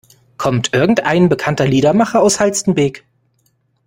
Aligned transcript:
Kommt 0.35 0.73
irgendein 0.73 1.29
bekannter 1.29 1.67
Liedermacher 1.67 2.21
aus 2.23 2.39
Halstenbek? 2.39 3.05